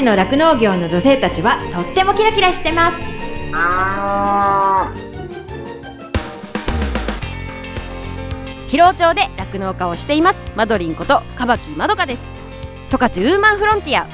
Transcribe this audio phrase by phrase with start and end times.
[0.00, 3.52] 勝の酪農業の女性たちはとってもキラキラしてます。
[8.68, 10.46] 広尾町で酪農家をしています。
[10.56, 12.30] マドリンことカバキまどかです。
[12.90, 14.06] 十勝ウーマンフロンティア。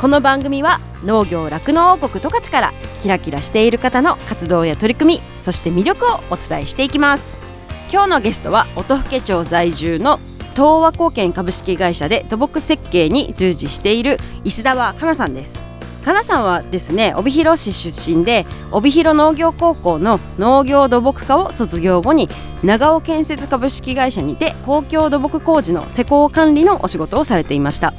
[0.00, 7.36] この番組は農業酪農王国十勝からキラキラしている方の活動や取り組みそして魅力をお伝えしていきます。
[7.90, 10.18] 今日のゲストは音更町在住の
[10.54, 15.62] 東和貢献株式会社で土木設計に従事している石澤香奈さんです。
[16.04, 22.28] かなさんはですね帯広市出身で帯広農業高校の農業土木科を卒業後に
[22.62, 27.94] 長尾建設株式会社にて公共土木工事の施工管理のお仕事をされていました。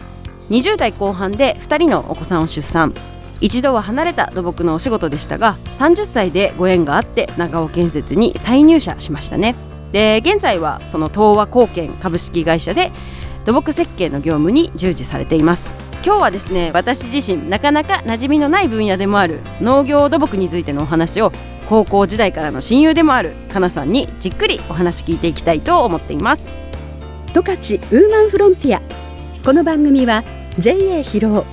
[0.49, 2.93] 20代後半で2人のお子さんを出産。
[3.41, 9.55] 一度は離れた土木のお仕事でしたが30歳でご縁があって長尾建設に再入社しましたね。
[9.91, 12.91] で現在はその東和貢献株式会社で
[13.45, 15.69] 土木設計の業務に従事されています。
[16.05, 21.31] 今日はですね私自身なかなか馴染みのない分野でもある農業土木についてのお話を
[21.67, 26.53] 高校時代からの親友でもあるかなさんにじっくりお話聞いていきたいと思っています。
[27.33, 27.57] 十勝
[27.91, 28.81] ウーマンフロンティア。
[29.43, 30.23] この番組は
[30.59, 31.45] JA 広尾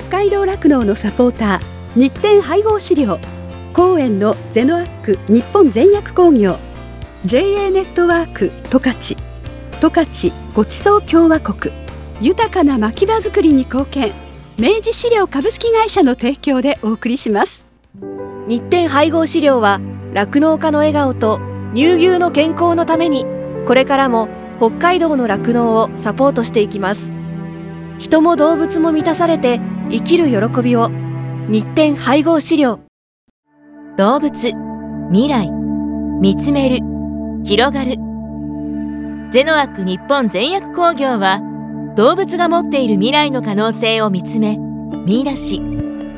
[0.00, 3.18] 北海道酪農のサポーター日展配合飼料
[3.72, 6.58] 公園のゼノアック日本全薬工業
[7.26, 9.14] JA ネットワーク十勝。
[9.78, 11.74] 十勝ごちそう共和国。
[12.18, 14.12] 豊かな牧場づくりに貢献。
[14.58, 17.66] 明治資料株式会社の提供でお送りします。
[18.48, 19.82] 日展配合飼料は
[20.14, 21.40] 酪農家の笑顔と
[21.74, 23.26] 乳牛の健康のために
[23.66, 27.12] これからも北海道の酪農をサポートしていきます。
[27.98, 29.60] 人も動物も満たされて
[29.90, 30.88] 生きる喜びを。
[31.50, 32.80] 日展配合飼料。
[33.98, 34.52] 動物
[35.10, 35.50] 未来
[36.20, 36.89] 見つめる
[37.44, 37.96] 広がる。
[39.30, 41.40] ゼノアック日本全薬工業は
[41.96, 44.58] 動物が持っている未来の可能性を見つめ
[45.06, 45.62] 見出し。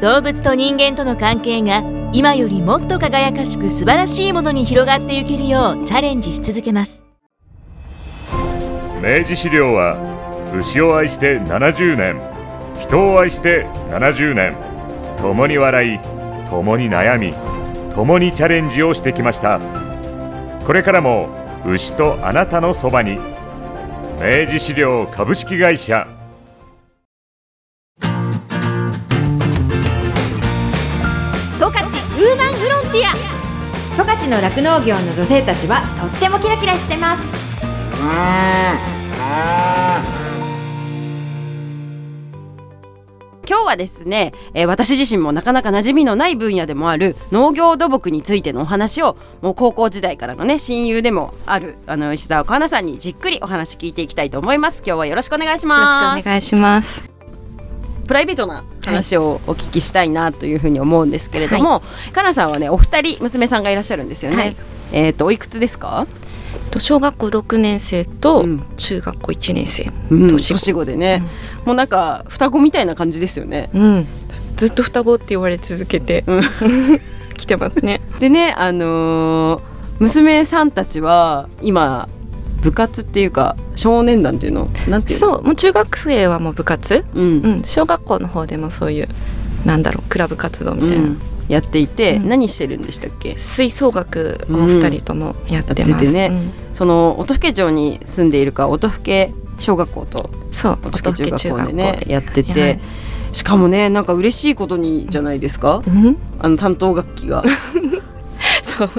[0.00, 1.82] 動物と人間との関係が
[2.12, 7.04] 今よりもっと輝かしく素晴らしいものに広がっていけるようチャレンジし続けます。
[9.02, 9.96] 明治資料は
[10.58, 12.20] 牛を愛して70年
[12.80, 14.56] 人を愛して70年
[15.18, 15.98] 共に笑い
[16.50, 17.34] 共に悩み
[17.94, 19.81] 共にチャレンジをしてきました。
[20.66, 21.28] これからも
[21.66, 23.18] 牛とあなたのそばに。
[24.20, 26.06] 明治資料株式会社。
[28.00, 28.08] 十
[31.58, 33.32] 勝ウーマンフロンティア。
[33.96, 37.22] 十勝の酪農業の女性たちはとってもキラキラしてます
[43.52, 54.82] 今日はですね、えー、私自身もなかなか馴染みのない分野でもある農業土木についてのお話をもう高校時代からのね親友でもあるあの石澤香奈さんにじっくりお話聞いていきたいと思います。
[54.86, 55.80] 今日はよろしくお願いします。
[56.02, 57.04] よろしくお願いします。
[58.08, 64.56] プライベートな話をお聞きしたいなというふうに思うんですけれども、はい、かなさんはねお二人娘さんがいらっしゃるんですよね、はい、
[64.92, 66.06] えっ、ー、とおいくつですか？
[66.80, 68.44] 小学校6年生と
[68.76, 71.22] 中学校1年生、うん、年子でね、
[71.60, 74.06] うん、もうなんか双子みたいな感じですよね、うん、
[74.56, 76.42] ずっと双子って言われ続けて、うん、
[77.36, 78.00] 来てますね。
[78.20, 79.60] でねあのー、
[79.98, 82.08] 娘さんたちは今
[82.60, 84.68] 部活っていうか少年団っていうの？
[84.86, 89.08] なんていうそうもう中学生はもう部活、うん、うん、小学校の方でもそういう
[89.64, 91.08] なんだろうクラブ活動みたいな、
[91.52, 93.36] やっていて、うん、何してるんでしたっけ？
[93.36, 102.80] 吹奏楽を二人ともやってます、うん、ね、うん、その音更町に住んでいるか音更小学校とそう音更中学校でねやってて、はい、
[103.34, 105.82] しかもねなんか嬉しいことにじゃないですか、
[106.38, 107.44] あの担当楽器が。
[108.64, 108.90] そう。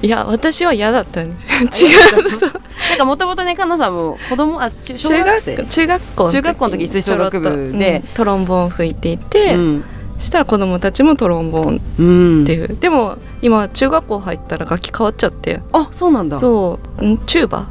[0.00, 1.36] いや私は嫌だったんで
[1.72, 1.84] す。
[1.84, 1.88] 違
[2.28, 2.30] う。
[2.32, 2.50] そう。
[2.90, 5.64] なんかもともとねかなさんも子供あ中学生？
[5.64, 9.84] 中学校中学校の時吹奏楽部で、トロンボーン吹いていて、うん
[10.20, 15.60] したら子供たちもトロンボーンっていう、うん、でも今中学校入ったら楽器変わっちゃって。
[15.72, 16.38] あそうなんだ。
[16.38, 17.18] そう。
[17.26, 17.66] チューバ。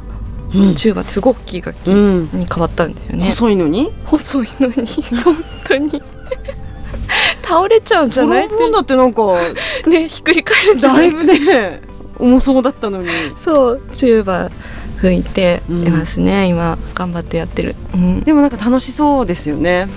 [0.52, 3.92] うん、チューバすごく大きい楽器に変わったんですよね、うん、細いのに？
[4.04, 4.74] 細いのに。
[5.22, 6.02] 本当に。
[7.42, 8.48] 倒れちゃうんじゃない？
[8.48, 9.22] トロンボーンだってなんか
[9.88, 11.80] ねひっくり返るんじゃないだいぶね
[12.18, 13.08] 重そうだったのに。
[13.38, 13.80] そう。
[13.94, 14.50] チューバ
[14.98, 19.88] 吹いていますね、うん、今頑張ってやってる、うん、でもなんか楽しそうですよね。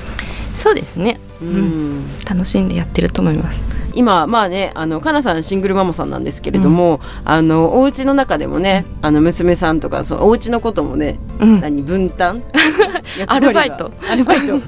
[0.55, 3.61] そうですねうん、楽しんでやってると思います。
[3.95, 12.43] 今まあねあのかなさんシングルママさんなんですけれども、うん、あのお家の中でもねあの娘さんとかそのお家のこともね、うん、何分担？
[13.27, 13.91] アルバイト。
[14.09, 14.59] アルバイト。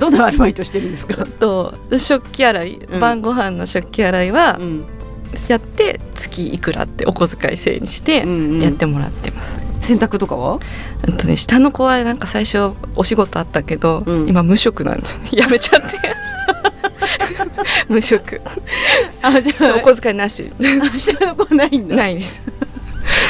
[0.00, 1.26] どんなアルバイトしてるんですか？
[1.26, 4.58] と食器洗い、うん、晩ご飯の食器洗いは、
[5.46, 8.26] やって月いくらってお小遣い制にして
[8.60, 10.58] やってもらってます、うんうん洗濯とかは？
[11.06, 15.20] うんとね下の子はなんか最初お仕事あったけど、うん、今無職なんです。
[15.30, 15.98] やめちゃって。
[17.88, 18.40] 無職。
[19.22, 20.50] あじそうお小遣いなし。
[20.58, 21.96] あ下の子ないんだ。
[21.96, 22.40] ないです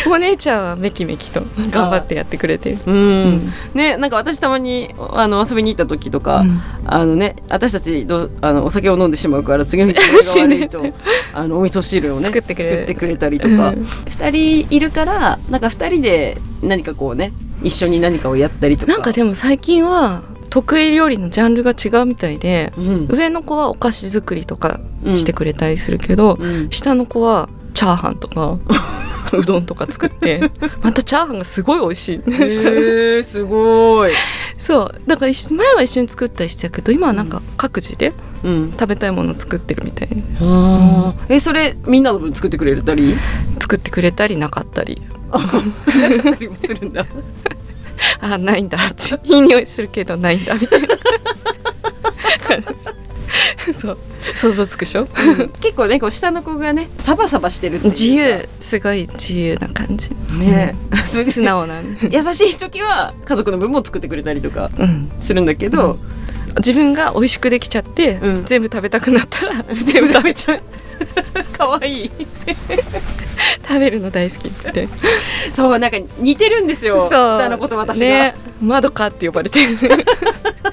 [0.10, 2.78] お姉ちゃんはめきめきと頑張ってやってくれてる。
[2.86, 6.60] うん、ねなんか私たまにあの遊びに行った時とか、うん。
[6.86, 9.94] あのね私たちどあのお酒を飲んでしまうから次の日
[10.38, 10.84] が悪いと
[11.32, 12.70] あのお味噌汁をね作ってくれる。
[12.72, 13.86] 作ってくれたりとか、うん。
[14.08, 18.92] 二人いるからなんか二人で何かこうね一緒に何かをやったりとか。
[18.92, 23.06] なんかでも最近は得意料理のジャンルが違うみたいで、うん。
[23.10, 26.68] 上の子はお菓子作りとかうんしてくれたりするけど、うん。
[26.70, 28.58] 下の子はチャーハンとか
[29.38, 30.50] うどんとか作って
[30.82, 34.12] またチャーハンがすごい美味しい、へーすごい、
[34.58, 35.00] そう。
[35.06, 38.12] だから一前は一緒に作ったりしてたけど今はなんか各自で
[38.44, 41.34] うん、食べたいものを作ってるみたいにあー。
[41.34, 43.16] えそれみんなの分作ってくれたり？
[43.60, 45.00] 作ってくれたりなかったり。
[45.32, 45.62] なかっ
[46.22, 47.06] たりもするんだ。
[48.20, 49.18] あないんだって。
[49.24, 50.88] いい匂いするけどないんだみたいな。
[52.46, 52.68] 感 じ
[53.72, 53.98] そう。
[54.34, 55.06] 想像つくでしょ？
[55.60, 57.98] 結構ねこう下の子がねサバサバしてるっていうか。
[57.98, 58.48] 自由。
[58.60, 60.10] すごい自由な感じ。
[60.34, 60.74] ね、
[61.04, 61.32] それで。
[61.32, 61.80] 素直な
[62.10, 65.98] 優しい時は家族の分も作ってくれたりとかうん、するんだけど、
[66.58, 68.44] 自分が美味しくできちゃって、うん。
[68.44, 70.60] 全部食べたくなったら全部食べちゃう。
[71.56, 72.10] かわいい。
[73.66, 74.88] 食べるの大好きって。
[75.52, 77.06] そうなんか似てるんですよ。
[77.08, 78.34] 下の子と私が、ね。
[78.60, 79.76] 窓かって呼ばれてる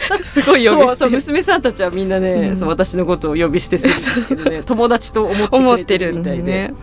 [0.23, 2.57] すごい呼びそうそう娘さんたちはみんなね、うん。
[2.57, 6.73] そう私のことを呼び捨てするんですけどね友達と思って思くれてるみたいで、でね。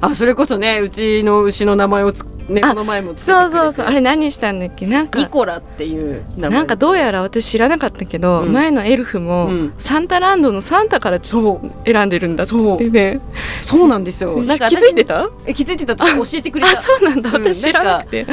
[0.00, 3.86] あそれこそねうちの牛の名前をつねあこの前もそうそうそう。
[3.86, 4.86] あれ何したんだっけ？
[4.86, 5.18] なんか。
[5.18, 6.58] ニコラっていう名前。
[6.58, 8.52] なんかどうやら私知らなかったけど、うん。
[8.52, 9.74] 前のエルフも、うん。
[9.78, 11.90] サンタランドのサンタからちそう。
[11.90, 12.54] 選んでるんだって
[12.90, 13.20] ね。
[13.60, 13.88] そう。
[13.88, 14.42] なんですよ。
[14.42, 15.28] なんか気づいてた？
[15.46, 16.72] え気づいてたとか教えてくれた。
[16.72, 17.30] あそうなんだ。
[17.30, 17.42] うん。
[17.42, 18.26] 私知らなくて、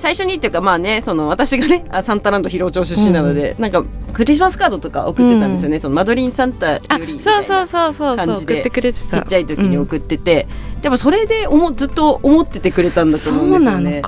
[0.00, 10.46] 最初にっていうかまあねその私がねあサンタランド広尾町出身なので、なんかクリスマスカードとか送ってたんですよね、そのマドリンサンタよありみたいな感じでちっちゃい時に送ってて、
[10.80, 14.02] でもそれでおもずっと思っててくれたんだとそ思うんですよね。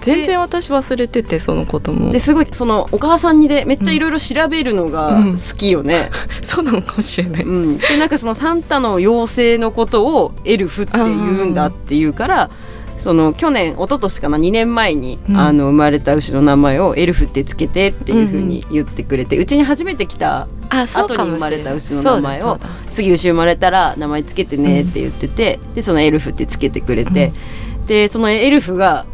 [0.00, 2.10] 全然私忘れててそのことも。
[2.10, 5.32] ですごいそのお母さんにでめっちゃいろいろ調べるのがうん。
[5.32, 6.10] 好きよね。
[6.42, 7.76] そうなのかもしれない、うん。
[7.76, 12.50] でなんかそのサンタの妖精のことをエルフって言うんだっていうから。
[12.98, 15.36] その去年一昨年かな2年前に、うん。
[15.36, 22.58] あの生まれた牛の名前をエルフってつけてっていうふうに言ってくれて、うちに初めて来た後に生まれた牛の名前を
[22.90, 27.32] 次牛生まれたら名前つけてねって言ってて、でそのエルフってつけてくれて、
[27.86, 29.04] でそのエルフが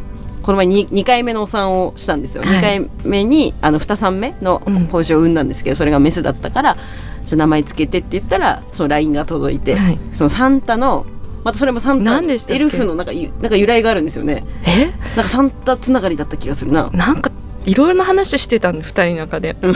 [0.43, 2.57] この前 2, 2回目のお産をしたんですよ、はい。
[2.57, 6.77] 2回目にあの2産目のうん子牛を産んだんですけどそれがメスだったから
[7.23, 9.99] じゃあ名前つけてって言ったらその LINE が届いて、はい。
[10.11, 11.05] そのサンタの
[11.43, 14.45] またそれもサンタエルフのなんかゆなんか由来があるんですよね。
[14.65, 14.85] え？
[15.15, 16.89] なんかサンタつながりだった気がするな。
[16.93, 17.31] なんか
[17.65, 19.55] いろいろな話してたんで2人の中で。
[19.61, 19.75] うん。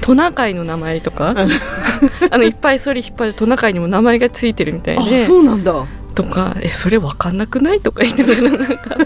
[0.00, 1.34] トナカイの名前とか？
[2.30, 5.86] あのいっぱいそれ引っ張るトナカイにも名前がついてるみたいあでそうなんだ。
[6.14, 8.96] とかえそれ分かんなくないとか言ってながらなんか。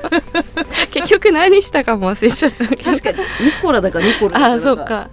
[0.91, 4.47] 結局何したかも忘れちゃった確かにニコラだかニコラだか。
[4.55, 5.09] あそうか、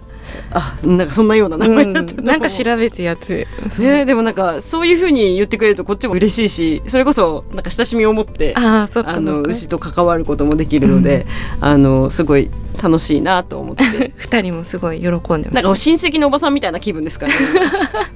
[0.50, 2.24] あなんかそんなような名うん、前だったう。
[2.24, 3.46] なんか調べてやつ
[3.78, 8.86] ね、でもなんかそういうふうに言ってくれるとこっちも嬉しいしそれこそなんか親しみを持ってあ
[9.20, 11.26] の牛と関わることもできるので、
[11.60, 12.50] あのすごい
[12.82, 14.12] 楽しいなと思って。
[14.16, 17.40] 二人もすごい喜んでまなんすか親戚のおばさんみたいな気分ですからね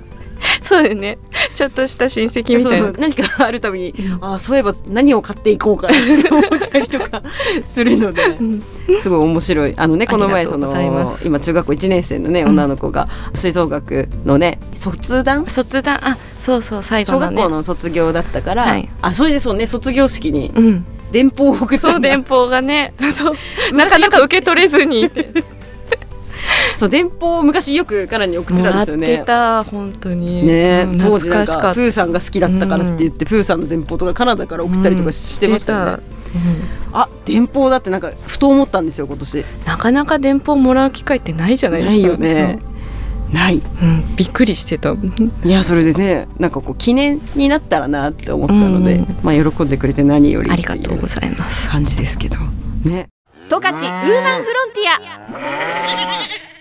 [0.67, 1.19] そうだよね。
[1.55, 2.91] ちょっとした親戚みたいな。
[2.93, 7.23] 何かあるたびに、ああそういえば何を買っていこうかなって思ったりとか
[7.65, 8.23] するので、
[9.01, 9.75] すごい面白い。
[9.77, 15.49] あのねこの前その今中学校1年生のね女の子が吹奏楽のね卒団？
[15.49, 15.99] 卒団？
[16.05, 17.27] あそうそう最後のね。
[17.27, 18.89] 小学校の卒業だったから、はい。
[19.03, 20.85] あそれでそうね卒業式にうん。
[21.13, 22.93] 電報を送ったそう電報がね。
[23.15, 23.35] そう。
[23.73, 25.09] なかなか受け取れずに
[26.77, 29.07] そう電報を昔よく彼に送ってたんですよね。
[29.07, 30.47] てた本当に。
[30.47, 36.03] ねうん当時なん懐かプーさんが好きだったからって言って、プーさんの電報とかカナダから送ったりとかしてましたよね、
[36.35, 36.97] うん。
[36.97, 39.45] あ電報だってなんかふと思ったんですよ今年。
[39.65, 41.93] なかなか電報もらう機会ってないじゃないですか。
[41.93, 42.59] ないよね、
[43.33, 43.57] ない。
[43.57, 44.95] うん、びっくりしてた。
[45.45, 49.05] いやそれでねなんかこう記念になったらなって思ったので、うん。
[49.05, 51.71] うんまあ喜んでくれて何よりありがとうございます。
[51.71, 52.37] 感じですけど。
[52.85, 53.09] ね。
[53.49, 56.56] 十勝ウーマンフロンティア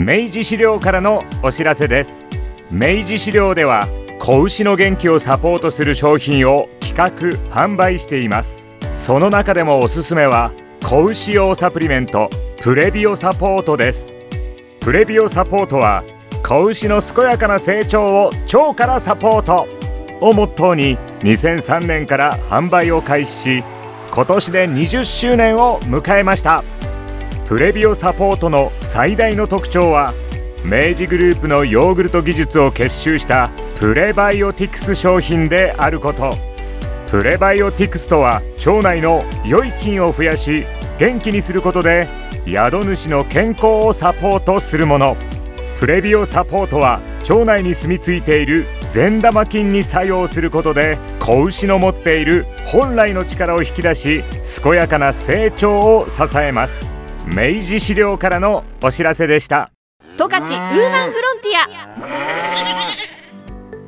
[0.00, 2.24] 明治資料からのお知らせです。
[2.70, 3.88] 明治資料では
[4.20, 8.64] 子牛の元気をサポートする商品を企画販売しています。
[8.94, 10.52] その中でもおすすめは
[10.86, 12.30] 子牛用サプリメント
[12.60, 14.12] プレビオサポートです。
[14.78, 16.04] プレビオサポートは
[16.46, 19.66] 子牛の健やかな成長を腸からサポート。
[20.20, 23.64] をモットーに2003年から販売を開始し
[24.12, 26.62] 今年で20周年を迎えました。
[27.48, 30.12] プレビオサポートの最大の特徴は
[30.66, 36.36] 明治グループのヨーグルト技術を結集したプレバイオティクス商品であること。
[37.10, 40.66] プレバイオティクスとは腸内の良い菌を増やし
[40.98, 42.06] 元気にすることで
[42.44, 45.16] 宿主の健康をサポートするもの。
[45.80, 54.22] プレビオサポートは腸内に住み着いている善玉菌に作用することで子牛の持っている本来の力を引き出し
[54.62, 56.97] 健やかな成長を支えます。
[57.34, 59.70] 明治資料からのお知らせでした。
[60.16, 61.58] 十勝ウーマンフロンティ
[63.14, 63.18] ア。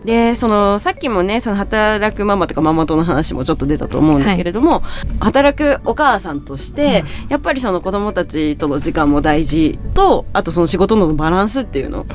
[0.04, 4.82] でそのさっきもねその働くママとかママ友の話もちょっと出たと思うんだけれども、
[5.20, 12.06] 働くお母さんとして、やっぱりその子供たちとの時間も大事とあとその仕事のバランスっていうの、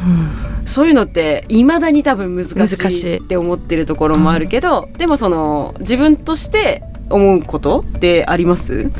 [0.65, 3.17] そういうのっていまだに多分難しいい。
[3.17, 8.91] って思ってるところもあるけど、でもその自分として思うことってあります？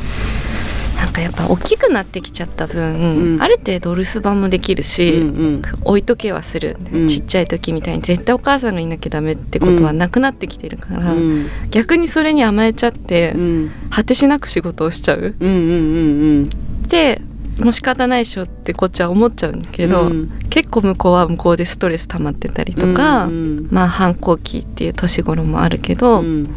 [1.05, 3.41] なんかやっぱ大きくなってきちゃった分、うん。
[3.41, 5.61] ある程度留守番もできるし、うんうん。
[5.83, 7.07] 置いとけはする、うん。
[7.07, 11.47] ちっちゃい時みたいに絶対お母さんがいなきゃダメってことはなくなってきてるから、うん。
[11.69, 13.71] 逆にそれに甘えちゃって、うん。
[13.91, 15.35] 果てしなく仕事をしちゃう？
[15.39, 16.49] うんうんうん
[16.87, 17.21] で
[17.59, 20.29] もう仕方ないでしょってこっちは思っちゃうんだけど、うん。
[20.49, 23.67] 結構向こうは向こうでストレス溜まってたりとか、うん。
[23.69, 26.49] まあ反抗期っていう年頃もあるけど、うん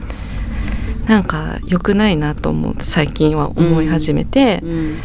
[1.09, 4.97] なんか良くないなと思う最近は思い始めて、うん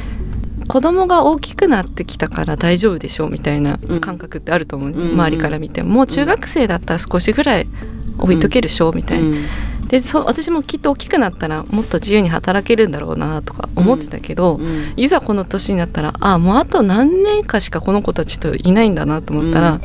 [0.65, 3.99] 子供が大きくなってきたから大丈夫でしょうみたいなうん。
[3.99, 5.11] 感覚ってあると思う、うん。
[5.11, 5.89] 周りから見ても。
[5.89, 7.67] もう中学生だったら少しぐらい
[8.17, 9.37] 置いとけるでしょうみたいな、
[9.89, 14.93] でそう私もきっと大きくなったらもっと自由に働けるんだろうなとか思ってたけど、うん。
[14.95, 19.81] いざこの年になったらあもうあと何年かしかこの子たちといないんだなと思ったら、うん。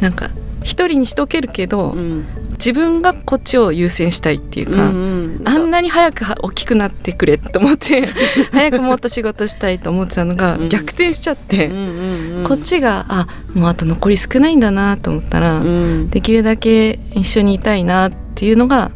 [0.00, 0.30] なんか
[0.62, 2.24] 一人にしとけるけど、うん
[2.64, 8.06] 自分がこっちを優先したいっていうか、うんあんなに早くは大きくなってくれと思って
[8.52, 10.68] 早くもっと仕事したいと思ってたのがうん。
[10.68, 16.10] 逆転しちゃって、うんうんうんこっちがあもうあと残り少ないんだなと思ったら、うん。
[16.10, 18.92] できるだけ一緒にいたいなっていうのが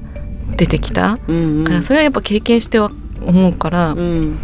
[0.57, 2.91] 出てきた、うんからそれはやっぱ経験しては
[3.23, 4.39] 思うから、うん。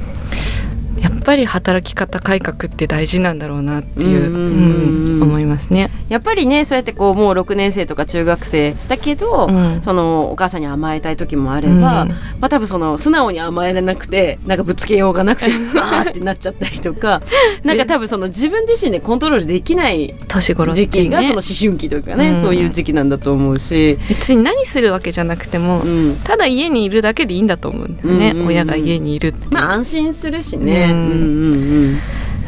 [1.00, 5.14] やっぱり働き方改革って大事なんだろうなっていう,、うんうんうんうん。
[5.16, 5.90] うん思いますね。
[6.08, 9.82] やっぱりねそうやってこうもう6年生とか中学生だけど、うん。
[9.82, 11.78] そのお母さんに甘えたい時もあれば、うん。
[11.80, 12.08] ま
[12.42, 15.46] あ多分その素直に甘えられなくてなんかぶつけようがなくて
[15.80, 17.22] あーってなっちゃったりとか
[17.64, 22.40] なんか多分その自分自身でコントロールできない時期がその思春期というかね、うん。
[22.40, 30.88] そういう時期なんだと思うし、別に何するわけじゃなくても、うん、ただ家にいるだけでいいんだと思うんだよね、うんうんうん親が家にいるまあ安心するしね。
[30.90, 31.56] うんうんう
[31.88, 31.98] ん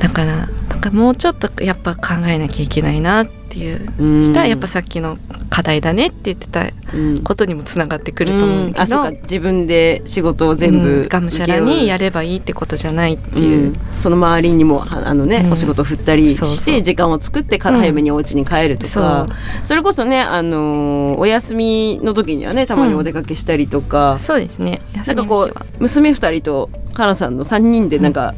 [0.00, 0.48] だから
[0.84, 7.22] かもうちょっとやっぱ考えなきゃいけないなっていう、うんしたらやっぱさっきの課題だねって言ってたうん。
[7.22, 9.22] ことにもつながってくると思うんだけど、あそうか。
[9.22, 11.08] 自分で仕事を全部、うん。
[11.08, 13.76] がむしゃらにやればいいってことじゃないっていう、うん。
[13.96, 15.52] その周りにもはあのね、うん。
[15.52, 19.26] お仕事振ったりして時間を作ってから早めにお家に帰るとか、
[19.62, 24.80] それこそね、あのーお休みの時にはねたまにお出かけしたりとか、そうですね。
[25.06, 28.34] なんかこう娘2人とカナさんの3人でなんか、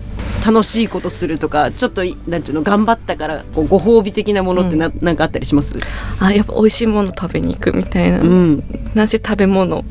[0.46, 5.74] 楽しいことするとかちょっといなんていうの頑張ったからこうご褒美的なものってな,、なんかあったりします、
[6.20, 8.64] あやっぱ美味しいもの食べに行くみたいな、うん。
[8.94, 9.84] なし食べ物。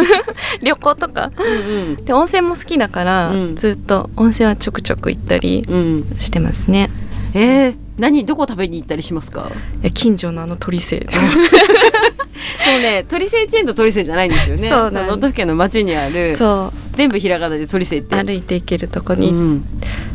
[0.62, 1.30] 旅行とか。
[1.36, 2.04] うん。
[2.04, 3.56] で温泉も好きだから、うん。
[3.56, 6.90] ずっと温泉はちょくちょく行ったりうん、してますね。
[7.34, 9.50] えー、何どこ食べに行ったりしますか？
[9.82, 14.68] え近所のあの鳥生 そうね鳥生チェーンと鳥生じゃないんですよね。
[14.68, 16.96] そうなの都府県の町にあるそう。
[16.96, 18.14] 全部ひらがなで鳥生って。
[18.16, 19.64] 歩いて行けるとこうにん。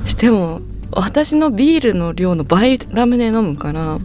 [0.06, 0.62] しても
[0.92, 4.00] 私のビールの量の倍ラムネ飲むから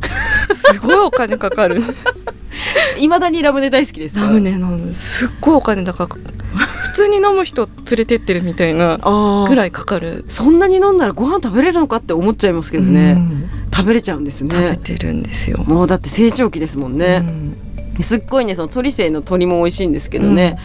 [0.55, 1.81] すごいお金かかる。
[2.99, 4.23] いまだにラムネ大好きですか？
[4.23, 4.93] ラムネ飲む。
[4.95, 6.09] すっごいお金だか
[6.99, 8.99] 通に飲む人連れてってるみたいな
[9.49, 10.25] ぐらいかかる。
[10.29, 13.49] そんなに飲んだらご飯食べれるのかって思っちゃいますけどね、うん。
[13.73, 17.57] 食べれちゃうんです食べねてるんですよ、もうだって成長期ですもんうね、ん。
[18.01, 20.59] すっごいねその鳥生の鶏も美味しいんですけどね、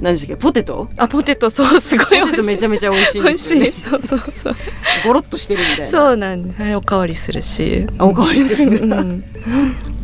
[0.00, 0.42] 何でしたっけ？
[0.42, 0.90] ポテト？
[0.98, 1.48] あポテト。
[1.48, 2.46] そうすごいポテト美味しい。
[2.46, 3.60] めちゃめちゃ美味しいん美味しい。
[3.60, 4.54] ですよねそうそうそう。
[5.06, 5.86] ゴロッとしてるみたいな。
[5.86, 6.74] そうなんです。
[6.76, 7.86] おかわりするし。
[7.96, 8.78] あおかわりする。
[8.82, 9.24] うん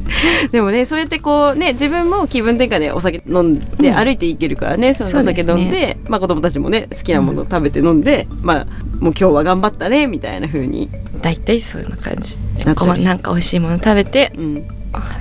[0.51, 8.67] でもねそうやってこうね自分も気分転換でお酒飲んで歩いていけるからね、そのお酒飲んででまあ子供たちもね好きなものを食べて飲んで、まあ
[8.99, 10.89] もう今日は頑張ったねみたいな風に。
[11.21, 12.39] 大体そういう感じ。
[12.65, 14.67] なんか美味しいもの食べてうん。
[14.71, 14.73] あ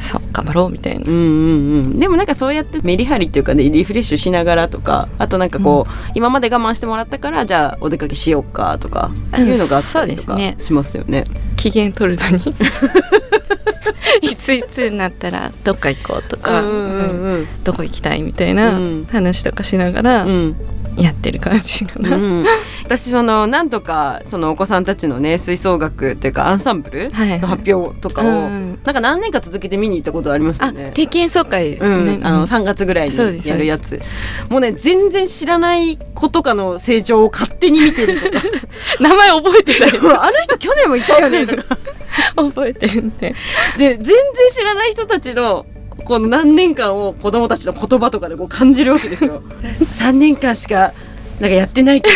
[0.01, 1.05] そう頑張ろうみたいな。
[1.05, 11.23] うんうんうん、でもなんかそうやってメリハリっていうかねリフレッシュしながらとかあとなんかこう、今まで我慢してもらったからじゃあお出かけしようかとかうんいうのがあったりとかしますよね。
[11.55, 12.55] 機嫌取るのに。
[14.21, 17.21] いついつになったらどっか行こうとか、うんうん。
[17.21, 17.47] うん。
[17.63, 19.05] どこ行きたいみたいなうん。
[19.05, 20.55] 話とかしながら、うん
[20.97, 22.45] やってる感じかな、うん、
[22.83, 30.91] 私そのなんとかそのお子さんたちのね吹奏楽っていうかアンサンブルはいの発表とかを、うんなんか何年か続けて見に行ったことありますよあね。
[30.93, 32.05] 定期演奏会ですうん。
[32.05, 33.99] ね、あの3月ぐらいにやるやつ。
[34.49, 38.45] もうね全然知らない子とかの成長を勝手に見てるとか。
[39.01, 41.77] 名前覚えてるあの人去年もいたよねとか。
[42.35, 43.33] 覚えてるんで。
[43.77, 44.15] で全然
[44.51, 45.65] 知らない人たちの
[46.05, 49.41] この何年間を子供たちの言葉とかでこう感じるわけですよ。
[49.91, 50.93] 3年間しか
[51.39, 52.09] なんかやってないけ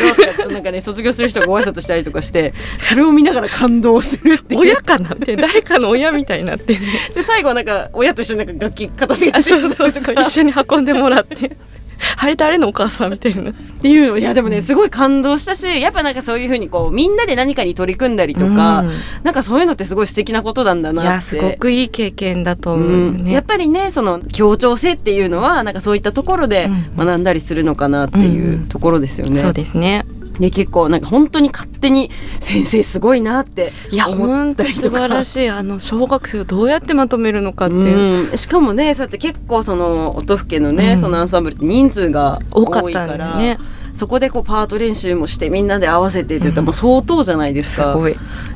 [0.45, 4.61] どなんかね卒業する人がご挨拶したりとかしてそれを見ながら感動するっていう。
[4.61, 5.13] 親かな？
[5.13, 6.79] って誰かの親みたいになってる。
[7.15, 10.15] で最後はなんか親と一緒になんか楽器片付けてあそうそうそう。
[10.21, 11.57] 一緒に運んでもらって
[12.17, 13.51] あれ誰のお母さんみたいな。
[13.51, 18.91] っていうのいやでもねすごい感動したしやっぱなんかそういうふうにこうみんなで何かに取り組んだりとか、うん。
[19.23, 21.09] なんかそういうのってすごい素敵なことなんだなって。
[21.09, 23.23] いやすごくいい経験だと思うようん。
[23.23, 27.05] ね、やっぱりねその協調性っていうのはなんかそういったところでうん。
[27.05, 29.39] 学んだりするのかなっていうところですよね。
[29.39, 30.05] そうですね
[30.39, 34.81] で結構なんか本当に勝手に先生すごいなっていや思本当ったりとか。
[34.81, 35.49] 素晴らしい。
[35.49, 40.99] あの小学生をどうやってまとめるのかっていう、うん、しかもねそうやって結構その音更けのね、うん。
[40.99, 43.59] そのアンサンブルって人数が多かったからね
[43.99, 47.97] そこでこうパート練習もしてみんなで合わせてって言ったらもう相当じゃないですか、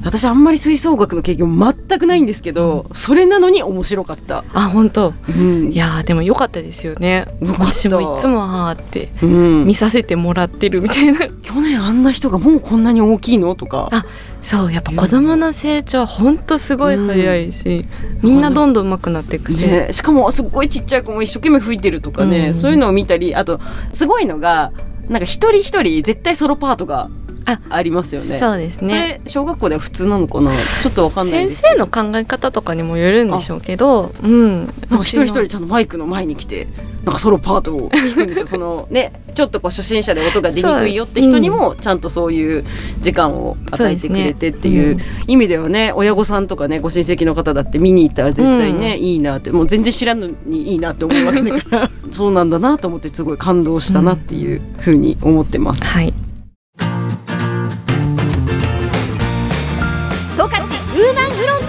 [0.02, 5.14] 私あんまり吹奏楽の経験全くないんですけど、それなのに面白かった、あ本当。
[5.28, 5.74] うん。
[5.74, 7.28] いやーでも良かったですよね。
[7.42, 9.66] 私もいつもあーってうん。
[9.66, 11.28] 見させてもらってるみたいな。
[11.44, 13.90] 去年あんな人がもうこんなに大きいのとか。
[13.92, 14.06] あ
[14.42, 17.86] そうやっぱ子供の成長は本当すごい早いし、
[18.22, 22.54] みんなどんどん上手くなっていくし、ね、しかもすっごいちっちゃい子も一生懸命吹いてるとかね、うん。
[22.54, 23.60] そういうのを見たりあと
[23.92, 24.72] すごいのが
[25.10, 27.10] なんか一人一人絶対ソロパートが
[27.46, 28.28] あありますよね。
[28.40, 30.52] そうですそねれ小学校では普通なのかな？
[30.82, 34.64] ちょっとわかんないです先生の考え方とかにもよるんでしょうけどうん。
[34.64, 36.68] なんか一人一人ちゃんとマイクの前に来て
[37.04, 38.48] なんかソロパートを弾くんですよ。
[38.48, 42.64] そのねちょっとこう初心者で音が出にくいよって人にもちゃんとそういう
[43.02, 44.98] 時間を与えてくれてっていう
[45.28, 45.92] 意味ではね。
[45.96, 49.52] 親御さんとかねご親戚の方だって見に行ったら絶対ね、いいなって。
[49.52, 51.90] もう全然知らんのにいいなって思うわけだから。
[52.12, 55.84] そうなんだなと思ってすごい感動したなっていうふうに思ってます。
[55.84, 56.14] はい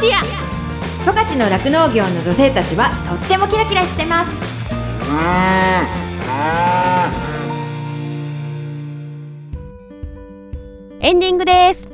[0.05, 0.21] ティア
[1.03, 4.31] 十勝の酪農業の女性たちはとってもキラキラしてます。
[11.01, 11.89] エンディングです。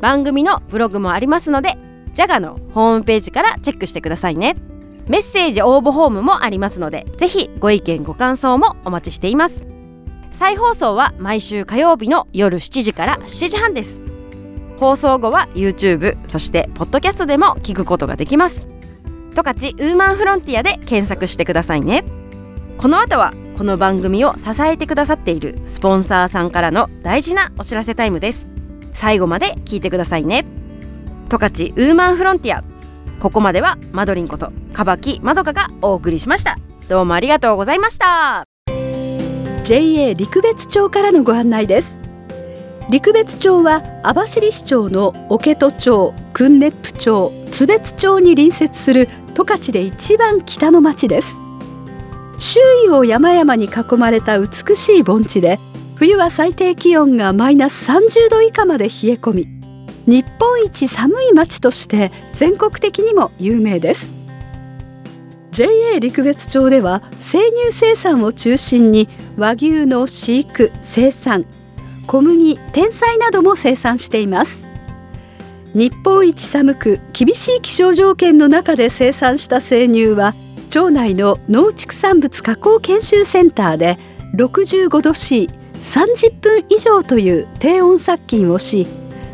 [0.00, 1.76] 番組のブログもありますので
[2.14, 4.54] ジャガのホームページからチェックしてくださいね。
[5.08, 9.66] メッセージ応募フォームもありますのでぜひご意見ご感想もお待ちしています。
[10.30, 14.07] 再放送は毎週火曜日の夜7時から7時半です。
[14.78, 18.66] 放送後は YouTube そしてポッドキャストでも聞くことができます。
[19.34, 22.04] 十勝ウーマンフロンティアで検索してくださいね。
[22.76, 28.48] この後はこの番組を支えてくださっているスポンサーさんからの大事なお知らせタイムです。
[28.92, 30.44] 最後まで聞いてくださいね。
[31.28, 32.62] 十勝ウーマンフロンティア。
[33.20, 36.56] ここまではマドリンことかばきまどかがお送りしました。
[36.88, 38.44] どうもありがとうございました。
[39.64, 42.07] JA 陸別町からのご案内です。
[42.90, 51.36] 陸別町は網走市町の桶戸町訓熱府町津別町に隣接する十勝で一番北の町です。
[52.38, 55.58] 周囲を山々に囲まれた美しい盆地で
[55.96, 59.48] 冬は最低気温がマイナス30度以下まで冷え込み
[60.06, 64.14] 日本一寒い町として全国的にも有名です。
[65.50, 71.44] JA 陸別町では生乳生産を中心に和牛の飼育生産
[72.08, 74.66] 小麦天菜なども生産しています。
[75.74, 80.32] 日本一寒く厳しい気象条件の中で生産した生乳は
[80.70, 83.98] 町内の農畜産物加工研修センターで
[84.34, 88.86] 65度 C30 分以上という低温殺菌をし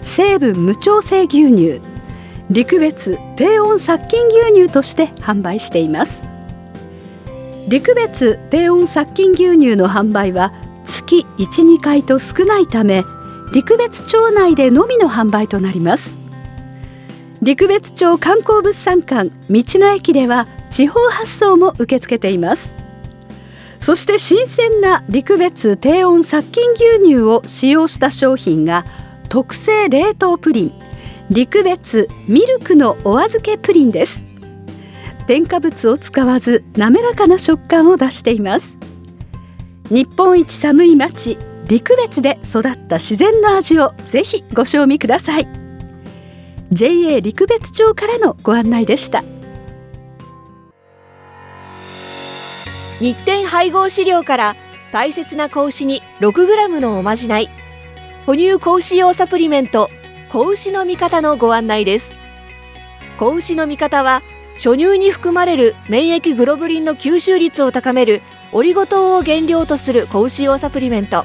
[0.03, 1.81] 成分無調整牛乳
[2.51, 6.25] 陸別低温殺菌牛乳として販売しています。
[7.69, 10.53] 陸別低温殺菌牛乳の販売は
[10.85, 13.05] 月12回と少ないため
[13.53, 16.19] 陸別町内でのみの販売となります。
[17.43, 22.75] 陸別町観光物産館道の駅では地方発送も受け付けています。
[23.81, 28.87] そして新鮮な陸別低温殺菌牛乳を使用した商品が
[29.29, 30.73] 特製冷凍プリン
[31.31, 34.25] 陸別ミルクのお預けプリンです。
[35.27, 38.79] 添加物を使わず滑らかな食感を出しています。
[39.91, 41.37] 日本一寒い町
[41.69, 45.49] 陸別で育った自然の味をぜひご賞味ください。
[46.73, 49.23] JA 陸別町からのご案内でした。
[52.99, 54.57] 日展配合資料から
[54.91, 57.51] 大切な子牛に 6g のおまじない。
[58.25, 59.91] 哺乳子牛用サプリメント
[60.31, 62.15] 子牛の味方のご案内です。
[63.19, 64.23] 子牛の味方は
[64.55, 68.23] 初乳に含まれる免疫グロブリンの吸収率を高める
[68.57, 71.25] オリゴ糖を原料とする子牛用サプリメント。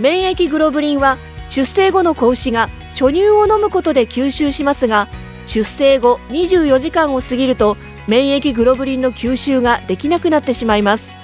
[0.00, 1.16] 免疫グロブリンは
[1.48, 5.08] 出生後の子牛が初乳を飲むことで吸収しますが
[5.46, 7.76] 出生後24時間を過ぎると
[8.08, 11.14] 免疫グロブリンの吸収ができなくなってしまいます。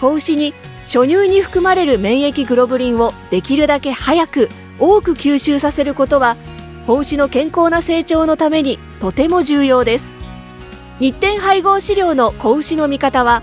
[0.00, 6.38] 子牛に初乳に含まれる免疫グロブリンをできるだけ早く多く吸収させることは
[6.86, 10.14] 子牛の健康な成長のためにとても重要です。
[11.00, 13.42] 日展配合飼料の子牛の味方は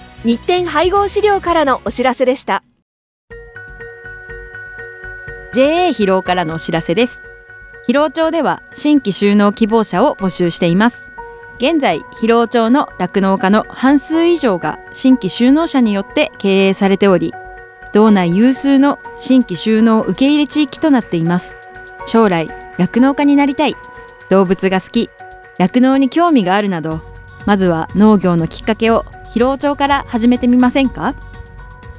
[0.23, 2.63] 日展配合飼料からのお知らせでした。
[5.51, 7.23] JA 疲労からのお知らせです。
[7.87, 11.07] 疲労町では新規就農希望者を募集しています。
[11.57, 17.33] 現在疲労町の酪農家の半数以上が新規就農者によって経営されており
[17.93, 21.55] 道内有数の新規就農受け入れ地域となっています。
[22.05, 23.75] 将来酪農家になりたい。
[24.29, 25.09] 動物が好き。
[25.57, 27.01] 酪農に興味があるなど
[27.47, 31.15] まずは農業のきっかけを疲労町から始めてみませんか？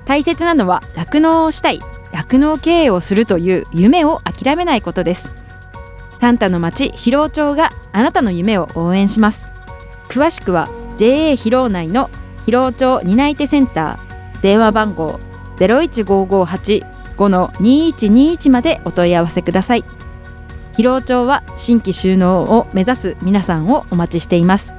[0.05, 1.81] 大切なのは酪農をしたい
[2.13, 5.31] 酪農経営をするという夢を諦めないことです。
[6.21, 9.49] サンタの町広尾町があなたの夢を応援します。
[10.09, 10.69] 詳しくは
[10.99, 12.11] JA 広尾内の
[12.45, 15.19] 広尾町担い手センター電話番号
[15.57, 19.85] 015585-2121までお問い合わせください。
[20.77, 24.75] 広尾町は新規就農を目指す皆さんをお待ちしています。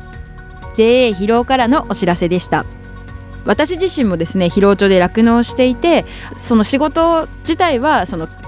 [0.76, 2.66] JA 疲労からのお知らせでした。
[3.46, 6.06] 私自身もですね疲労町で酪農していて
[6.36, 8.28] その仕事自体はその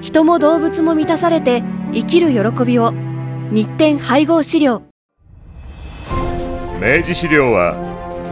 [0.00, 2.92] 人も動物も満たされて生きる喜びを。
[3.50, 4.82] 日展配合資料。
[6.80, 7.74] 明治資料は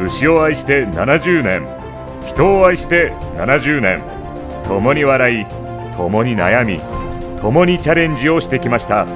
[0.05, 1.67] 牛を愛して70年
[2.27, 4.03] 人を愛して70年。
[4.65, 5.47] 共に笑い
[5.97, 6.81] 共に悩み
[7.41, 9.07] 共にチャレンジをしてきました。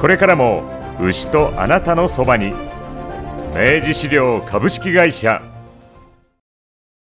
[0.00, 0.64] これからも
[1.00, 2.52] 牛とあなたのそばに。
[3.54, 5.42] 明治資料株式会社。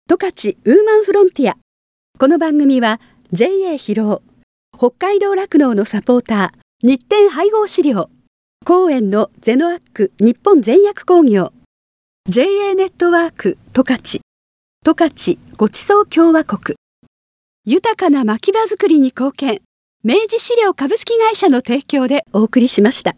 [0.09, 1.57] 十勝ウーマンフロンティア。
[2.19, 3.01] この番組は
[3.33, 4.30] JA 広尾
[4.83, 8.09] 北海道酪農のサポーター日展配合資料。
[8.65, 11.53] 公園のゼノアック日本全薬工業。
[12.27, 14.23] JA ネットワーク十勝。
[14.83, 16.79] 十勝ごちそう共和国。
[17.67, 19.61] 豊かな牧場づくりに貢献。
[20.03, 23.17] 明治資料株式会社の提供でお送りしました。